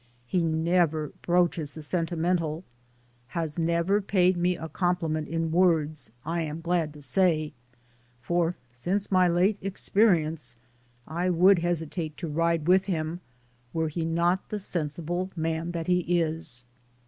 [0.25, 2.63] He never broaches the sentimental,
[3.37, 7.53] has never paid me a compliment in words I am glad to say,
[8.19, 10.55] for since my late experience
[11.05, 13.19] I would hesitate to ride with him
[13.73, 16.65] were he not the sen sible man that he is.